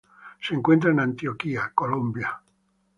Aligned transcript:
Se 0.41 0.55
encuentra 0.55 0.89
en 0.89 0.99
Antioquia 0.99 1.65
en 1.67 1.75
Colombia. 1.75 2.41